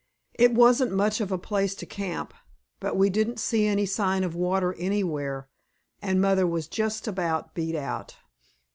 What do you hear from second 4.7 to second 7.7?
anywhere, and Mother was just about